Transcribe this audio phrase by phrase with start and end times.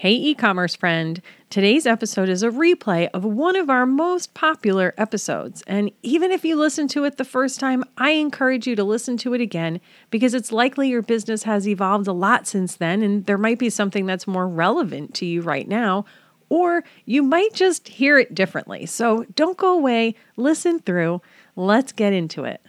[0.00, 1.20] Hey, e commerce friend.
[1.50, 5.62] Today's episode is a replay of one of our most popular episodes.
[5.66, 9.18] And even if you listen to it the first time, I encourage you to listen
[9.18, 9.78] to it again
[10.08, 13.68] because it's likely your business has evolved a lot since then, and there might be
[13.68, 16.06] something that's more relevant to you right now,
[16.48, 18.86] or you might just hear it differently.
[18.86, 21.20] So don't go away, listen through.
[21.56, 22.62] Let's get into it.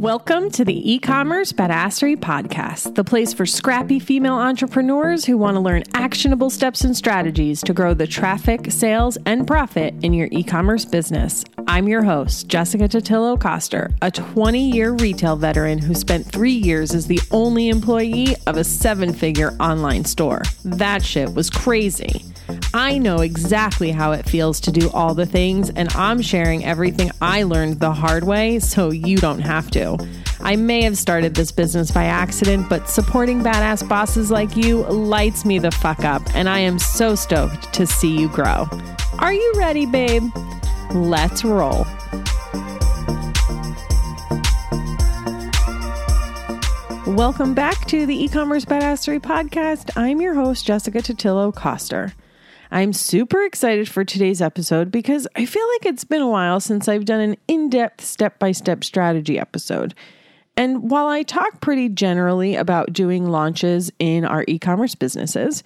[0.00, 5.54] Welcome to the e commerce badassery podcast, the place for scrappy female entrepreneurs who want
[5.54, 10.28] to learn actionable steps and strategies to grow the traffic, sales, and profit in your
[10.30, 11.46] e commerce business.
[11.68, 16.94] I'm your host, Jessica Totillo Coster, a 20 year retail veteran who spent three years
[16.94, 20.42] as the only employee of a seven figure online store.
[20.64, 22.24] That shit was crazy.
[22.72, 27.10] I know exactly how it feels to do all the things, and I'm sharing everything
[27.20, 29.98] I learned the hard way so you don't have to.
[30.40, 35.44] I may have started this business by accident, but supporting badass bosses like you lights
[35.44, 38.68] me the fuck up, and I am so stoked to see you grow.
[39.18, 40.30] Are you ready, babe?
[40.94, 41.84] Let's roll.
[47.06, 49.90] Welcome back to the e-commerce badassery podcast.
[49.96, 52.12] I'm your host, Jessica Totillo Coster.
[52.70, 56.88] I'm super excited for today's episode because I feel like it's been a while since
[56.88, 59.94] I've done an in depth step by step strategy episode.
[60.56, 65.62] And while I talk pretty generally about doing launches in our e commerce businesses,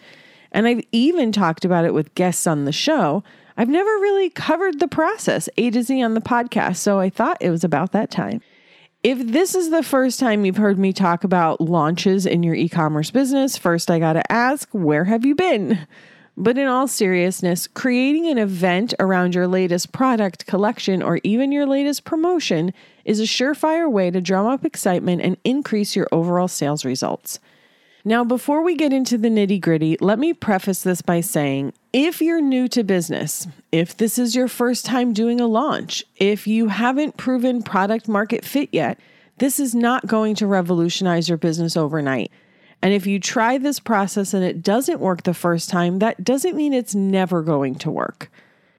[0.53, 3.23] and I've even talked about it with guests on the show,
[3.61, 6.77] I've never really covered the process A to Z on the podcast.
[6.77, 8.41] So I thought it was about that time.
[9.03, 12.71] If this is the first time you've heard me talk about launches in your e
[12.71, 15.87] commerce business, first I got to ask, where have you been?
[16.39, 21.67] But in all seriousness, creating an event around your latest product collection or even your
[21.67, 22.73] latest promotion
[23.05, 27.41] is a surefire way to drum up excitement and increase your overall sales results.
[28.05, 32.23] Now, before we get into the nitty gritty, let me preface this by saying if
[32.23, 36.69] you're new to business, if this is your first time doing a launch, if you
[36.69, 38.99] haven't proven product market fit yet,
[39.37, 42.33] this is not going to revolutionize your business overnight.
[42.81, 46.57] And if you try this process and it doesn't work the first time, that doesn't
[46.57, 48.31] mean it's never going to work.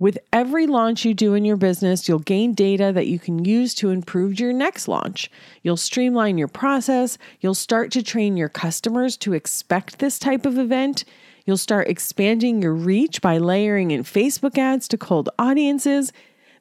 [0.02, 3.76] With every launch you do in your business, you'll gain data that you can use
[3.76, 5.30] to improve your next launch.
[5.62, 7.20] You'll streamline your process.
[7.40, 11.04] You'll start to train your customers to expect this type of event.
[11.46, 16.12] You'll start expanding your reach by layering in Facebook ads to cold audiences.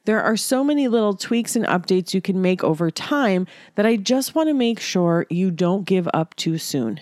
[0.05, 3.47] There are so many little tweaks and updates you can make over time
[3.77, 7.01] that I just want to make sure you don't give up too soon.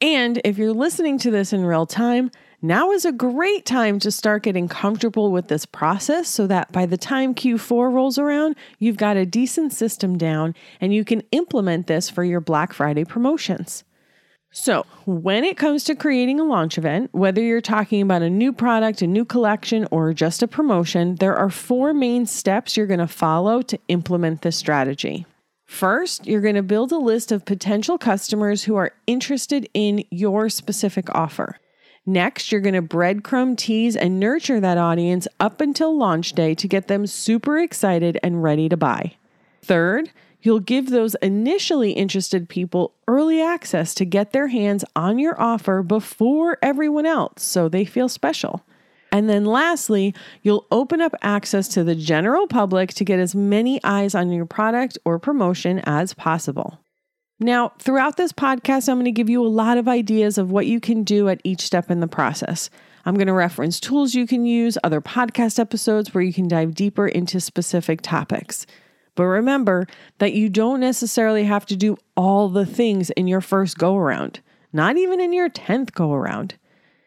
[0.00, 2.32] And if you're listening to this in real time,
[2.62, 6.86] now is a great time to start getting comfortable with this process so that by
[6.86, 11.86] the time Q4 rolls around, you've got a decent system down and you can implement
[11.86, 13.84] this for your Black Friday promotions.
[14.52, 18.52] So, when it comes to creating a launch event, whether you're talking about a new
[18.52, 22.98] product, a new collection, or just a promotion, there are four main steps you're going
[22.98, 25.24] to follow to implement this strategy.
[25.66, 30.48] First, you're going to build a list of potential customers who are interested in your
[30.48, 31.60] specific offer.
[32.10, 36.66] Next, you're going to breadcrumb, tease, and nurture that audience up until launch day to
[36.66, 39.14] get them super excited and ready to buy.
[39.62, 40.10] Third,
[40.42, 45.84] you'll give those initially interested people early access to get their hands on your offer
[45.84, 48.64] before everyone else so they feel special.
[49.12, 50.12] And then lastly,
[50.42, 54.46] you'll open up access to the general public to get as many eyes on your
[54.46, 56.80] product or promotion as possible.
[57.42, 60.66] Now, throughout this podcast, I'm going to give you a lot of ideas of what
[60.66, 62.68] you can do at each step in the process.
[63.06, 66.74] I'm going to reference tools you can use, other podcast episodes where you can dive
[66.74, 68.66] deeper into specific topics.
[69.14, 69.86] But remember
[70.18, 74.40] that you don't necessarily have to do all the things in your first go around,
[74.74, 76.56] not even in your 10th go around.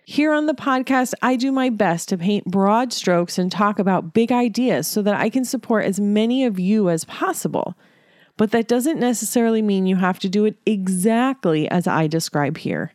[0.04, 4.16] Here on the podcast, I do my best to paint broad strokes and talk about
[4.16, 7.78] big ideas so that I can support as many of you as possible.
[8.38, 12.94] But that doesn't necessarily mean you have to do it exactly as I describe here.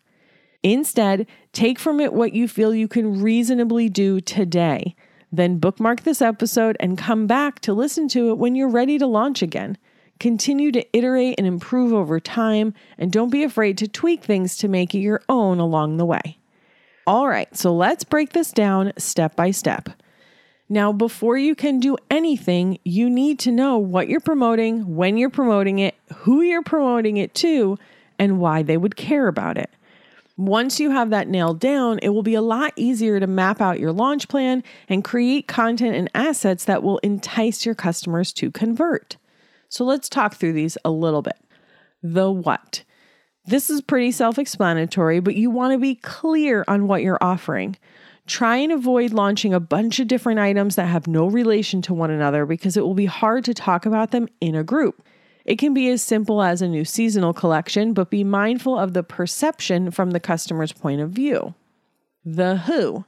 [0.62, 4.96] Instead, take from it what you feel you can reasonably do today.
[5.30, 9.06] Then bookmark this episode and come back to listen to it when you're ready to
[9.06, 9.78] launch again.
[10.18, 14.66] Continue to iterate and improve over time, and don't be afraid to tweak things to
[14.66, 16.38] make it your own along the way.
[17.06, 19.90] All right, so let's break this down step by step.
[20.68, 25.30] Now, before you can do anything, you need to know what you're promoting, when you're
[25.30, 27.78] promoting it, who you're promoting it to,
[28.18, 29.70] and why they would care about it.
[30.36, 33.80] Once you have that nailed down, it will be a lot easier to map out
[33.80, 39.16] your launch plan and create content and assets that will entice your customers to convert.
[39.68, 41.38] So let's talk through these a little bit.
[42.02, 42.84] The what.
[43.46, 47.76] This is pretty self explanatory, but you want to be clear on what you're offering.
[48.28, 52.10] Try and avoid launching a bunch of different items that have no relation to one
[52.10, 55.02] another because it will be hard to talk about them in a group.
[55.46, 59.02] It can be as simple as a new seasonal collection, but be mindful of the
[59.02, 61.54] perception from the customer's point of view.
[62.22, 63.06] The who.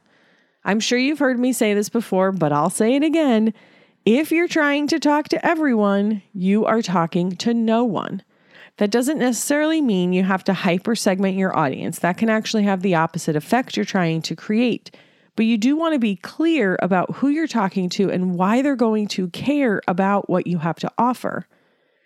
[0.64, 3.52] I'm sure you've heard me say this before, but I'll say it again.
[4.06, 8.22] If you're trying to talk to everyone, you are talking to no one.
[8.78, 11.98] That doesn't necessarily mean you have to hyper segment your audience.
[11.98, 14.90] That can actually have the opposite effect you're trying to create.
[15.36, 18.76] But you do want to be clear about who you're talking to and why they're
[18.76, 21.46] going to care about what you have to offer.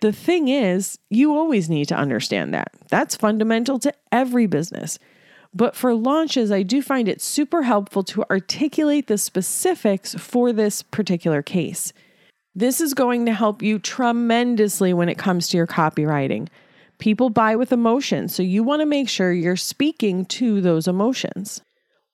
[0.01, 2.73] The thing is, you always need to understand that.
[2.91, 4.99] That's fundamental to every business.
[5.55, 10.83] But for launches, I do find it super helpful to articulate the specifics for this
[10.83, 11.93] particular case.
[12.57, 16.49] This is going to help you tremendously when it comes to your copywriting.
[16.99, 21.63] People buy with emotion, so you want to make sure you're speaking to those emotions.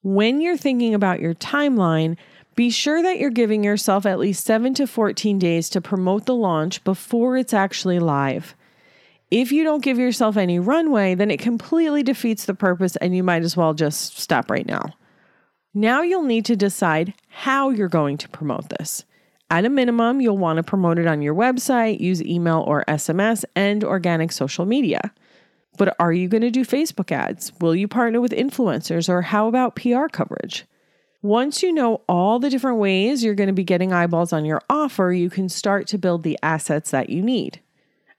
[0.02, 2.16] When you're thinking about your timeline,
[2.54, 6.34] be sure that you're giving yourself at least 7 to 14 days to promote the
[6.34, 8.54] launch before it's actually live.
[9.30, 13.22] If you don't give yourself any runway, then it completely defeats the purpose and you
[13.22, 14.94] might as well just stop right now.
[15.74, 19.04] Now you'll need to decide how you're going to promote this.
[19.50, 23.44] At a minimum, you'll want to promote it on your website, use email or SMS,
[23.54, 25.12] and organic social media.
[25.78, 27.52] But are you going to do Facebook ads?
[27.60, 30.66] Will you partner with influencers or how about PR coverage?
[31.22, 34.62] Once you know all the different ways you're going to be getting eyeballs on your
[34.70, 37.60] offer, you can start to build the assets that you need.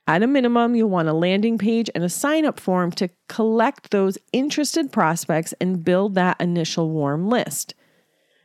[0.07, 3.91] At a minimum, you'll want a landing page and a sign up form to collect
[3.91, 7.75] those interested prospects and build that initial warm list.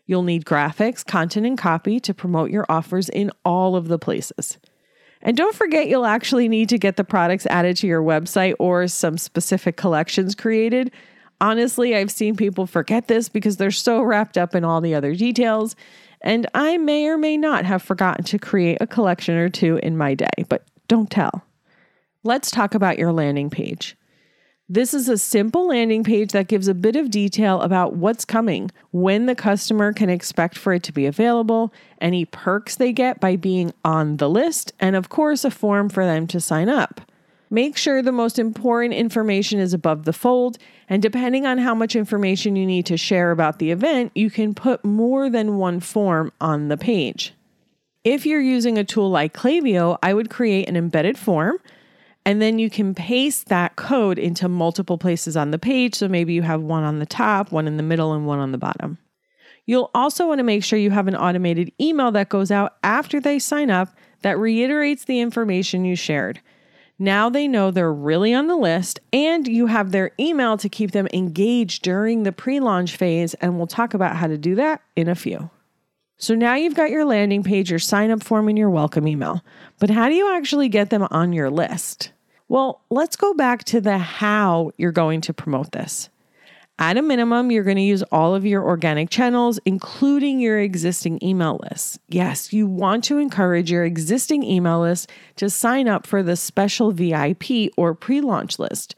[0.06, 4.58] You'll need graphics, content, and copy to promote your offers in all of the places.
[5.22, 8.86] And don't forget, you'll actually need to get the products added to your website or
[8.86, 10.92] some specific collections created.
[11.40, 15.14] Honestly, I've seen people forget this because they're so wrapped up in all the other
[15.14, 15.76] details.
[16.22, 19.96] And I may or may not have forgotten to create a collection or two in
[19.96, 21.44] my day, but don't tell.
[22.24, 23.96] Let's talk about your landing page.
[24.68, 28.72] This is a simple landing page that gives a bit of detail about what's coming,
[28.90, 33.36] when the customer can expect for it to be available, any perks they get by
[33.36, 37.00] being on the list, and of course, a form for them to sign up.
[37.48, 40.58] Make sure the most important information is above the fold,
[40.88, 44.52] and depending on how much information you need to share about the event, you can
[44.52, 47.34] put more than one form on the page.
[48.02, 51.58] If you're using a tool like Klaviyo, I would create an embedded form
[52.26, 55.94] and then you can paste that code into multiple places on the page.
[55.94, 58.50] So maybe you have one on the top, one in the middle, and one on
[58.50, 58.98] the bottom.
[59.64, 63.20] You'll also want to make sure you have an automated email that goes out after
[63.20, 66.40] they sign up that reiterates the information you shared.
[66.98, 70.90] Now they know they're really on the list, and you have their email to keep
[70.90, 73.34] them engaged during the pre launch phase.
[73.34, 75.48] And we'll talk about how to do that in a few.
[76.18, 79.44] So now you've got your landing page, your sign up form, and your welcome email.
[79.78, 82.10] But how do you actually get them on your list?
[82.48, 86.08] Well, let's go back to the how you're going to promote this.
[86.78, 91.18] At a minimum, you're going to use all of your organic channels, including your existing
[91.22, 91.98] email lists.
[92.08, 96.92] Yes, you want to encourage your existing email list to sign up for the special
[96.92, 98.94] VIP or pre launch list.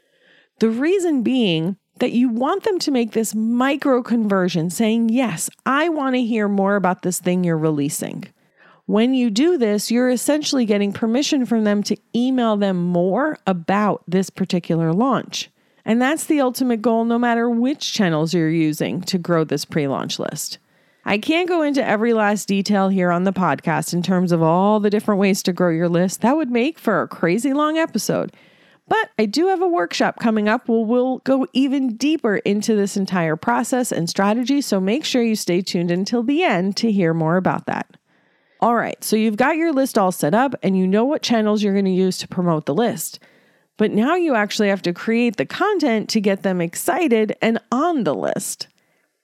[0.59, 5.87] The reason being that you want them to make this micro conversion saying, Yes, I
[5.87, 8.25] want to hear more about this thing you're releasing.
[8.89, 14.01] When you do this, you're essentially getting permission from them to email them more about
[14.07, 15.51] this particular launch.
[15.85, 19.87] And that's the ultimate goal, no matter which channels you're using to grow this pre
[19.87, 20.57] launch list.
[21.05, 24.79] I can't go into every last detail here on the podcast in terms of all
[24.79, 26.21] the different ways to grow your list.
[26.21, 28.35] That would make for a crazy long episode.
[28.87, 32.97] But I do have a workshop coming up where we'll go even deeper into this
[32.97, 34.61] entire process and strategy.
[34.61, 37.98] So make sure you stay tuned until the end to hear more about that.
[38.61, 41.63] All right, so you've got your list all set up and you know what channels
[41.63, 43.19] you're going to use to promote the list.
[43.77, 48.03] But now you actually have to create the content to get them excited and on
[48.03, 48.67] the list.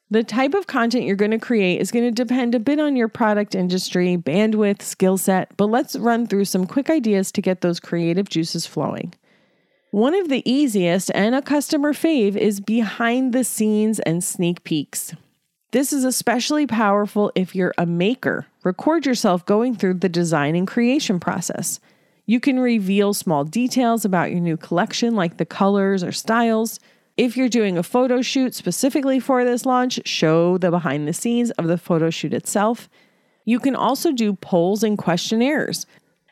[0.10, 2.96] The type of content you're going to create is going to depend a bit on
[2.96, 7.60] your product industry, bandwidth, skill set, but let's run through some quick ideas to get
[7.60, 9.14] those creative juices flowing.
[9.92, 15.14] One of the easiest and a customer fave is behind the scenes and sneak peeks.
[15.76, 18.48] This is especially powerful if you're a maker.
[18.64, 21.82] Record yourself going through the design and creation process.
[22.26, 26.80] You can reveal small details about your new collection, like the colors or styles.
[27.18, 31.52] If you're doing a photo shoot specifically for this launch, show the behind the scenes
[31.52, 32.90] of the photo shoot itself.
[33.44, 35.86] You can also do polls and questionnaires.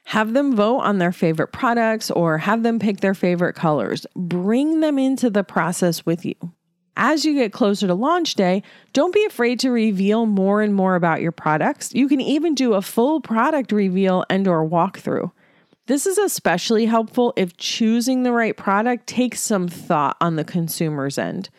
[0.06, 4.06] Have them vote on their favorite products or have them pick their favorite colors.
[4.16, 6.36] Bring them into the process with you.
[6.96, 8.62] As you get closer to launch day,
[8.94, 11.94] don't be afraid to reveal more and more about your products.
[11.94, 15.32] You can even do a full product reveal and or walkthrough.
[15.88, 21.18] This is especially helpful if choosing the right product takes some thought on the consumer's
[21.18, 21.50] end.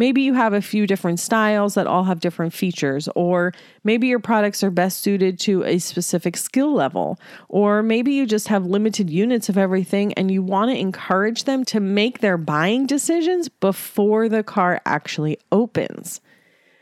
[0.00, 3.52] Maybe you have a few different styles that all have different features, or
[3.84, 8.48] maybe your products are best suited to a specific skill level, or maybe you just
[8.48, 12.86] have limited units of everything and you want to encourage them to make their buying
[12.86, 16.22] decisions before the car actually opens.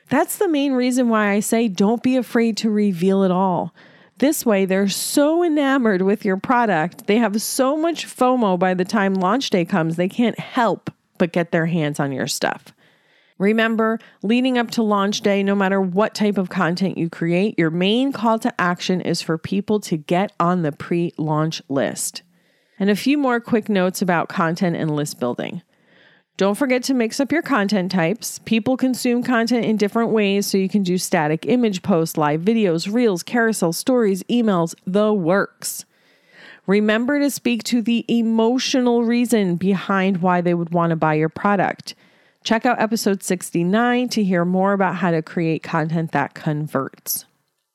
[0.08, 3.74] That's the main reason why I say don't be afraid to reveal it all.
[4.18, 8.84] This way, they're so enamored with your product, they have so much FOMO by the
[8.84, 12.72] time launch day comes, they can't help but get their hands on your stuff.
[13.38, 17.70] Remember, leading up to launch day, no matter what type of content you create, your
[17.70, 22.22] main call to action is for people to get on the pre launch list.
[22.80, 25.62] And a few more quick notes about content and list building.
[26.36, 28.38] Don't forget to mix up your content types.
[28.44, 32.92] People consume content in different ways, so you can do static image posts, live videos,
[32.92, 35.84] reels, carousel stories, emails, the works.
[36.68, 41.28] Remember to speak to the emotional reason behind why they would want to buy your
[41.28, 41.96] product.
[42.48, 47.26] Check out episode 69 to hear more about how to create content that converts.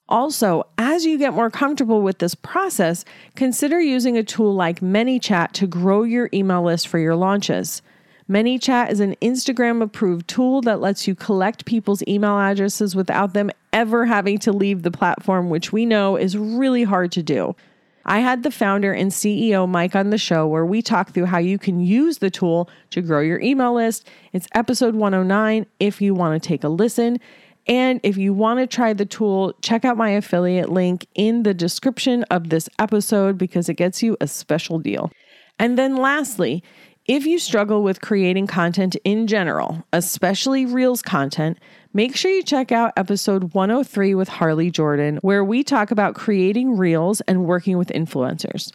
[0.10, 5.51] Also, as you get more comfortable with this process, consider using a tool like ManyChat
[5.51, 7.84] to grow your email list for your launches.
[8.27, 13.51] ManyChat is an Instagram approved tool that lets you collect people's email addresses without them
[13.74, 17.56] ever having to leave the platform, which we know is really hard to do.
[18.05, 21.38] I had the founder and CEO Mike on the show where we talk through how
[21.38, 24.07] you can use the tool to grow your email list.
[24.33, 27.19] It's episode 109 if you want to take a listen.
[27.65, 31.53] And if you want to try the tool, check out my affiliate link in the
[31.53, 35.10] description of this episode because it gets you a special deal.
[35.57, 36.62] And then lastly,
[37.05, 41.57] if you struggle with creating content in general, especially Reels content,
[41.93, 46.77] make sure you check out episode 103 with Harley Jordan, where we talk about creating
[46.77, 48.72] Reels and working with influencers.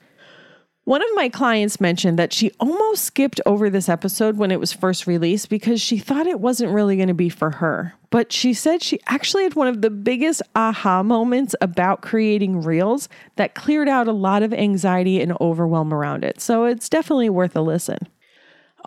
[0.85, 4.75] One of my clients mentioned that she almost skipped over this episode when it was
[4.75, 7.94] first released because she thought it wasn't really going to be for her.
[8.11, 13.08] But she said she actually had one of the biggest aha moments about creating reels
[13.37, 16.42] that cleared out a lot of anxiety and overwhelm around it.
[16.42, 17.99] So it's definitely worth a listen.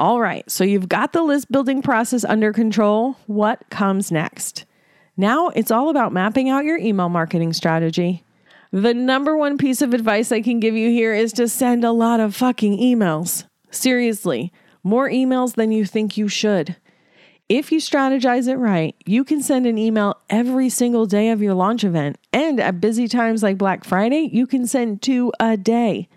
[0.01, 3.17] All right, so you've got the list building process under control.
[3.27, 4.65] What comes next?
[5.15, 8.23] Now it's all about mapping out your email marketing strategy.
[8.71, 11.91] The number one piece of advice I can give you here is to send a
[11.91, 13.43] lot of fucking emails.
[13.69, 14.51] Seriously,
[14.83, 16.77] more emails than you think you should.
[17.47, 21.53] If you strategize it right, you can send an email every single day of your
[21.53, 22.17] launch event.
[22.33, 26.09] And at busy times like Black Friday, you can send two a day.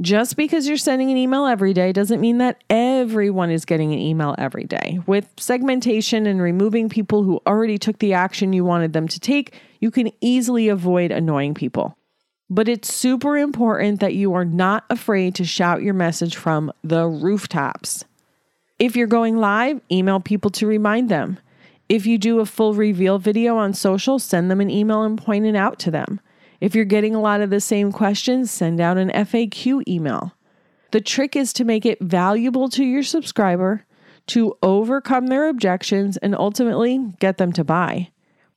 [0.00, 3.98] Just because you're sending an email every day doesn't mean that everyone is getting an
[3.98, 5.00] email every day.
[5.06, 9.54] With segmentation and removing people who already took the action you wanted them to take,
[9.80, 11.96] you can easily avoid annoying people.
[12.48, 17.06] But it's super important that you are not afraid to shout your message from the
[17.06, 18.04] rooftops.
[18.78, 21.38] If you're going live, email people to remind them.
[21.88, 25.44] If you do a full reveal video on social, send them an email and point
[25.44, 26.20] it out to them.
[26.62, 30.32] If you're getting a lot of the same questions, send out an FAQ email.
[30.92, 33.84] The trick is to make it valuable to your subscriber,
[34.28, 38.12] to overcome their objections, and ultimately get them to buy.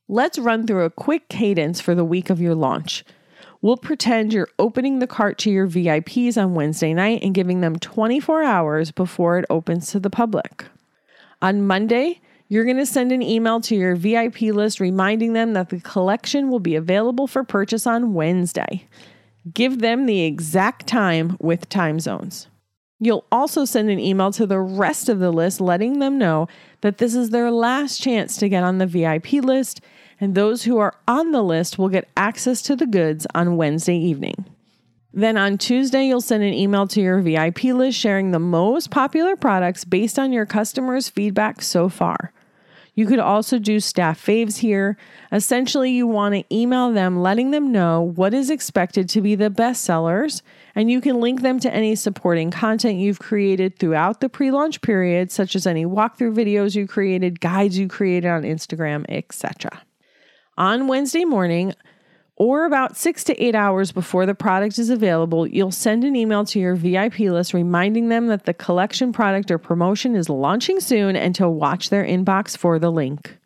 [0.06, 3.02] Let's run through a quick cadence for the week of your launch.
[3.60, 7.76] We'll pretend you're opening the cart to your VIPs on Wednesday night and giving them
[7.76, 10.66] 24 hours before it opens to the public.
[11.42, 15.70] On Monday, you're going to send an email to your VIP list reminding them that
[15.70, 18.86] the collection will be available for purchase on Wednesday.
[19.52, 22.48] Give them the exact time with time zones.
[22.98, 26.48] You'll also send an email to the rest of the list letting them know
[26.80, 29.80] that this is their last chance to get on the VIP list,
[30.18, 33.96] and those who are on the list will get access to the goods on Wednesday
[33.96, 34.46] evening.
[35.12, 39.36] Then on Tuesday, you'll send an email to your VIP list sharing the most popular
[39.36, 42.32] products based on your customers' feedback so far.
[42.96, 44.96] You could also do staff faves here.
[45.30, 49.50] Essentially, you want to email them letting them know what is expected to be the
[49.50, 50.42] best sellers,
[50.74, 54.80] and you can link them to any supporting content you've created throughout the pre launch
[54.80, 59.82] period, such as any walkthrough videos you created, guides you created on Instagram, etc.
[60.56, 61.74] On Wednesday morning,
[62.36, 66.44] or about six to eight hours before the product is available, you'll send an email
[66.44, 71.16] to your VIP list reminding them that the collection product or promotion is launching soon
[71.16, 73.38] and to watch their inbox for the link.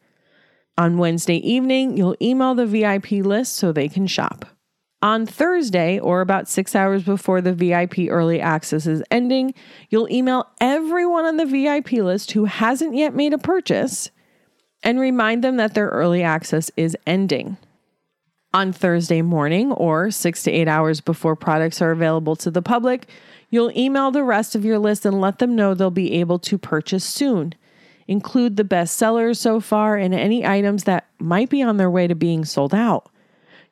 [0.76, 4.44] On Wednesday evening, you'll email the VIP list so they can shop.
[5.02, 9.54] On Thursday, or about six hours before the VIP early access is ending,
[9.88, 14.11] you'll email everyone on the VIP list who hasn't yet made a purchase
[14.82, 17.56] and remind them that their early access is ending.
[18.52, 23.09] On Thursday morning, or six to eight hours before products are available to the public,
[23.49, 26.59] you'll email the rest of your list and let them know they'll be able to
[26.59, 27.54] purchase soon.
[28.09, 32.09] Include the best sellers so far and any items that might be on their way
[32.09, 33.09] to being sold out.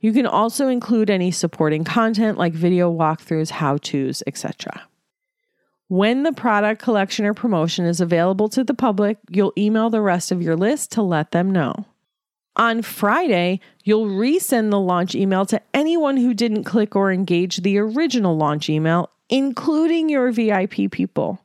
[0.00, 4.82] You can also include any supporting content like video walkthroughs, how to's, etc.
[5.88, 10.30] When the product collection or promotion is available to the public, you'll email the rest
[10.30, 11.86] of your list to let them know.
[12.58, 17.78] On Friday, you'll resend the launch email to anyone who didn't click or engage the
[17.78, 21.40] original launch email, including your VIP people.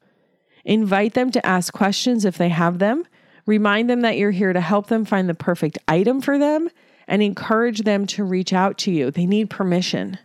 [0.65, 3.05] Invite them to ask questions if they have them.
[3.45, 6.69] Remind them that you're here to help them find the perfect item for them
[7.07, 9.11] and encourage them to reach out to you.
[9.11, 10.17] They need permission.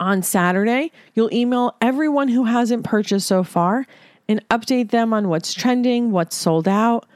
[0.00, 3.86] On Saturday, you'll email everyone who hasn't purchased so far
[4.28, 7.06] and update them on what's trending, what's sold out.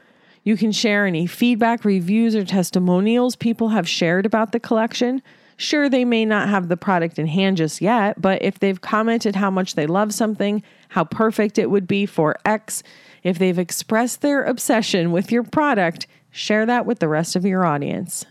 [0.43, 5.21] You can share any feedback, reviews, or testimonials people have shared about the collection.
[5.57, 9.35] Sure, they may not have the product in hand just yet, but if they've commented
[9.35, 12.81] how much they love something, how perfect it would be for X,
[13.21, 17.63] if they've expressed their obsession with your product, share that with the rest of your
[17.63, 18.25] audience.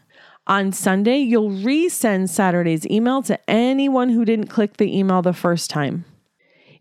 [0.48, 5.70] On Sunday, you'll resend Saturday's email to anyone who didn't click the email the first
[5.70, 6.04] time.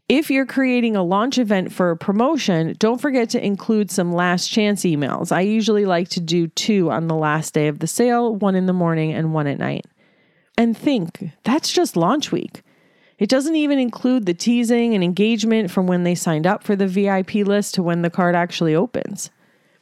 [0.09, 4.47] If you're creating a launch event for a promotion, don't forget to include some last
[4.47, 5.31] chance emails.
[5.31, 8.65] I usually like to do two on the last day of the sale, one in
[8.65, 9.85] the morning and one at night.
[10.57, 12.63] And think, that's just launch week.
[13.19, 16.87] It doesn't even include the teasing and engagement from when they signed up for the
[16.87, 19.29] VIP list to when the card actually opens.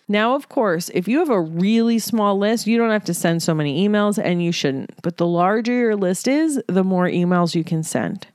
[0.10, 3.44] Now, of course, if you have a really small list, you don't have to send
[3.44, 5.02] so many emails and you shouldn't.
[5.04, 8.28] But the larger your list is, the more emails you can send.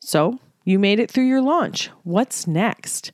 [0.00, 1.90] So, you made it through your launch.
[2.02, 3.12] What's next?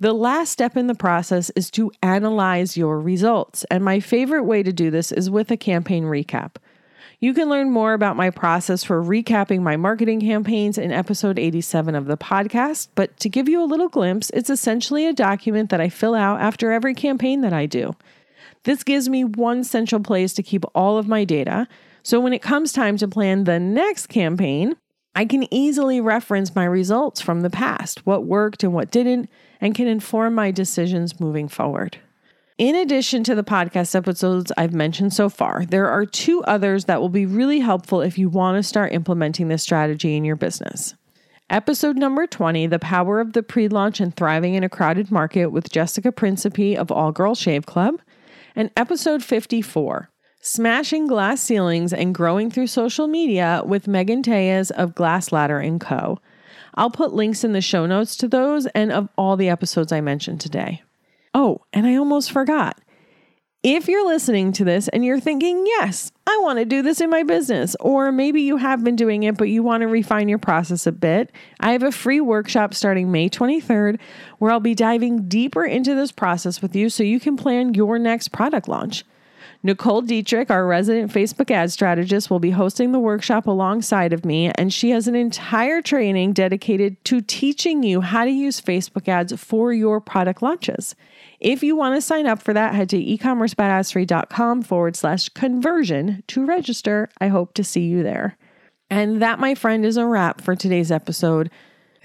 [0.00, 3.64] The last step in the process is to analyze your results.
[3.70, 6.56] And my favorite way to do this is with a campaign recap.
[7.20, 11.94] You can learn more about my process for recapping my marketing campaigns in episode 87
[11.94, 12.88] of the podcast.
[12.94, 16.40] But to give you a little glimpse, it's essentially a document that I fill out
[16.40, 17.94] after every campaign that I do.
[18.64, 21.68] This gives me one central place to keep all of my data.
[22.02, 24.76] So when it comes time to plan the next campaign,
[25.16, 29.74] I can easily reference my results from the past, what worked and what didn't, and
[29.74, 31.98] can inform my decisions moving forward.
[32.58, 37.00] In addition to the podcast episodes I've mentioned so far, there are two others that
[37.00, 40.94] will be really helpful if you want to start implementing this strategy in your business.
[41.50, 45.46] Episode number 20, The Power of the Pre Launch and Thriving in a Crowded Market
[45.46, 48.00] with Jessica Principe of All Girl Shave Club.
[48.56, 50.10] And episode 54,
[50.46, 55.80] Smashing Glass Ceilings and Growing Through Social Media with Megan Tellez of Glass Ladder &
[55.80, 56.20] Co.
[56.74, 60.02] I'll put links in the show notes to those and of all the episodes I
[60.02, 60.82] mentioned today.
[61.32, 62.78] Oh, and I almost forgot.
[63.62, 67.08] If you're listening to this and you're thinking, yes, I want to do this in
[67.08, 70.36] my business, or maybe you have been doing it, but you want to refine your
[70.36, 73.98] process a bit, I have a free workshop starting May 23rd
[74.40, 77.98] where I'll be diving deeper into this process with you so you can plan your
[77.98, 79.06] next product launch.
[79.66, 84.50] Nicole Dietrich, our resident Facebook ad strategist, will be hosting the workshop alongside of me,
[84.56, 89.32] and she has an entire training dedicated to teaching you how to use Facebook ads
[89.40, 90.94] for your product launches.
[91.40, 96.44] If you want to sign up for that, head to ecommercebadassery.com forward slash conversion to
[96.44, 97.08] register.
[97.18, 98.36] I hope to see you there.
[98.90, 101.50] And that, my friend, is a wrap for today's episode.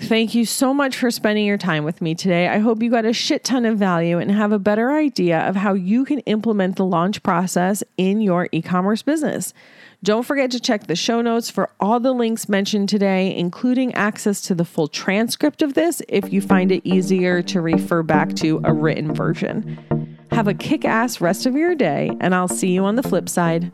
[0.02, 2.48] Thank you so much for spending your time with me today.
[2.48, 5.58] I hope you got a shit ton of value and have a better idea of
[5.58, 9.54] how you can implement the launch process in your e commerce business.
[10.02, 14.40] Don't forget to check the show notes for all the links mentioned today, including access
[14.44, 18.62] to the full transcript of this if you find it easier to refer back to
[18.64, 20.18] a written version.
[20.32, 23.28] Have a kick ass rest of your day, and I'll see you on the flip
[23.28, 23.74] side.